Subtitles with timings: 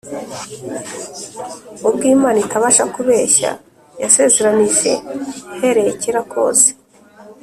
[1.87, 3.51] ubwo Imana itabasha kubeshya
[4.01, 4.91] yasezeranije
[5.53, 6.69] uhereye kera kose.